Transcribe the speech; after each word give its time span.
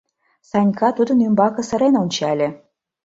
—Санька 0.49 0.89
тудын 0.97 1.19
ӱмбаке 1.27 1.61
сырен 1.69 1.95
ончале. 2.03 2.47